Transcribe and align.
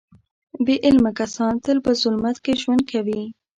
بې 0.65 0.75
علمه 0.85 1.11
کسان 1.19 1.53
تل 1.63 1.77
په 1.85 1.91
ظلمت 2.01 2.37
کې 2.43 2.59
ژوند 2.61 2.81
کوي. 2.91 3.21